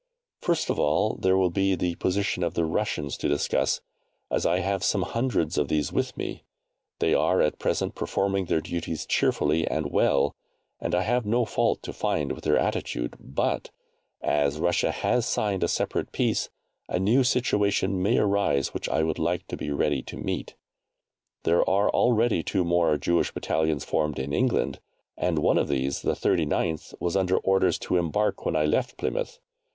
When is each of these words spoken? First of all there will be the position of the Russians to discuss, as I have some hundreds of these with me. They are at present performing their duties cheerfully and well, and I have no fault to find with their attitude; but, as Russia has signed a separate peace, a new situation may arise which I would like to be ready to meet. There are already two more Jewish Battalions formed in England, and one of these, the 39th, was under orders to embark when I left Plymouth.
First 0.39 0.71
of 0.71 0.79
all 0.79 1.13
there 1.17 1.37
will 1.37 1.51
be 1.51 1.75
the 1.75 1.93
position 1.93 2.41
of 2.41 2.55
the 2.55 2.65
Russians 2.65 3.15
to 3.17 3.27
discuss, 3.29 3.81
as 4.31 4.47
I 4.47 4.57
have 4.61 4.83
some 4.83 5.03
hundreds 5.03 5.59
of 5.59 5.67
these 5.67 5.93
with 5.93 6.17
me. 6.17 6.41
They 6.97 7.13
are 7.13 7.39
at 7.39 7.59
present 7.59 7.93
performing 7.93 8.45
their 8.45 8.61
duties 8.61 9.05
cheerfully 9.05 9.67
and 9.67 9.91
well, 9.91 10.33
and 10.79 10.95
I 10.95 11.03
have 11.03 11.23
no 11.27 11.45
fault 11.45 11.83
to 11.83 11.93
find 11.93 12.31
with 12.31 12.45
their 12.45 12.57
attitude; 12.57 13.13
but, 13.19 13.69
as 14.23 14.59
Russia 14.59 14.89
has 14.91 15.27
signed 15.27 15.63
a 15.63 15.67
separate 15.67 16.11
peace, 16.11 16.49
a 16.89 16.97
new 16.97 17.23
situation 17.23 18.01
may 18.01 18.17
arise 18.17 18.73
which 18.73 18.89
I 18.89 19.03
would 19.03 19.19
like 19.19 19.45
to 19.49 19.55
be 19.55 19.69
ready 19.69 20.01
to 20.01 20.17
meet. 20.17 20.55
There 21.43 21.61
are 21.69 21.91
already 21.91 22.41
two 22.41 22.63
more 22.63 22.97
Jewish 22.97 23.31
Battalions 23.31 23.85
formed 23.85 24.17
in 24.17 24.33
England, 24.33 24.79
and 25.15 25.37
one 25.37 25.59
of 25.59 25.67
these, 25.67 26.01
the 26.01 26.13
39th, 26.15 26.95
was 26.99 27.15
under 27.15 27.37
orders 27.37 27.77
to 27.81 27.97
embark 27.97 28.47
when 28.47 28.55
I 28.55 28.65
left 28.65 28.97
Plymouth. 28.97 29.37